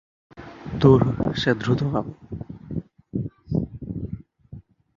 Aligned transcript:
ধুর, 0.81 1.01
সে 1.35 1.51
দ্রুতগামী। 1.53 2.13